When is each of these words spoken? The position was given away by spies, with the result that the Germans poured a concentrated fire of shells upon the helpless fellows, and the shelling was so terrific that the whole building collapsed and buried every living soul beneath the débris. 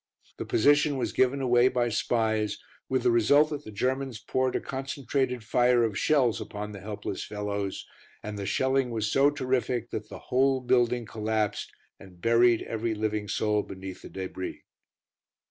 The 0.39 0.45
position 0.45 0.97
was 0.97 1.13
given 1.13 1.41
away 1.41 1.67
by 1.67 1.89
spies, 1.89 2.57
with 2.89 3.03
the 3.03 3.11
result 3.11 3.51
that 3.51 3.63
the 3.65 3.71
Germans 3.71 4.17
poured 4.17 4.55
a 4.55 4.59
concentrated 4.59 5.43
fire 5.43 5.83
of 5.83 5.95
shells 5.95 6.41
upon 6.41 6.71
the 6.71 6.79
helpless 6.79 7.23
fellows, 7.23 7.85
and 8.23 8.35
the 8.35 8.47
shelling 8.47 8.89
was 8.89 9.11
so 9.11 9.29
terrific 9.29 9.91
that 9.91 10.09
the 10.09 10.17
whole 10.33 10.59
building 10.59 11.05
collapsed 11.05 11.71
and 11.99 12.19
buried 12.19 12.63
every 12.63 12.95
living 12.95 13.27
soul 13.27 13.61
beneath 13.61 14.01
the 14.01 14.09
débris. 14.09 14.63